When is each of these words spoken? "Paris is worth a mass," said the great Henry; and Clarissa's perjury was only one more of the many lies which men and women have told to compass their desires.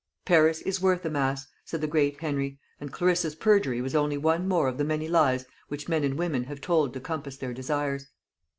"Paris 0.25 0.63
is 0.63 0.81
worth 0.81 1.05
a 1.05 1.11
mass," 1.11 1.45
said 1.63 1.79
the 1.79 1.85
great 1.85 2.17
Henry; 2.19 2.57
and 2.79 2.91
Clarissa's 2.91 3.35
perjury 3.35 3.81
was 3.81 3.93
only 3.93 4.17
one 4.17 4.47
more 4.47 4.67
of 4.67 4.79
the 4.79 4.83
many 4.83 5.07
lies 5.07 5.45
which 5.67 5.87
men 5.87 6.03
and 6.03 6.17
women 6.17 6.45
have 6.45 6.59
told 6.59 6.91
to 6.91 6.99
compass 6.99 7.37
their 7.37 7.53
desires. 7.53 8.07